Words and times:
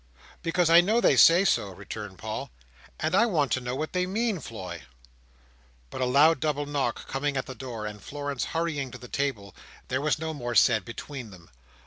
"Because 0.41 0.67
I 0.67 0.81
know 0.81 0.99
they 0.99 1.15
say 1.15 1.45
so," 1.45 1.75
returned 1.75 2.17
Paul, 2.17 2.49
"and 2.99 3.13
I 3.13 3.27
want 3.27 3.51
to 3.51 3.61
know 3.61 3.75
what 3.75 3.93
they 3.93 4.07
mean, 4.07 4.39
Floy." 4.39 4.81
But 5.91 6.01
a 6.01 6.05
loud 6.05 6.39
double 6.39 6.65
knock 6.65 7.07
coming 7.07 7.37
at 7.37 7.45
the 7.45 7.53
door, 7.53 7.85
and 7.85 8.01
Florence 8.01 8.45
hurrying 8.45 8.89
to 8.89 8.97
the 8.97 9.07
table, 9.07 9.55
there 9.89 10.01
was 10.01 10.17
no 10.17 10.33
more 10.33 10.55
said 10.55 10.85
between 10.85 11.29
them. 11.29 11.51